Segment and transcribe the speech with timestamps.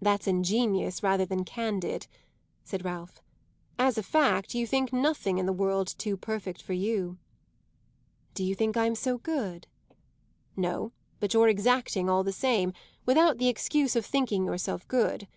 [0.00, 2.06] "That's ingenious rather than candid,"
[2.64, 3.20] said Ralph.
[3.78, 7.18] "As a fact you think nothing in the world too perfect for you."
[8.32, 9.66] "Do you think I'm so good?"
[10.56, 12.72] "No, but you're exacting, all the same,
[13.04, 15.28] without the excuse of thinking yourself good.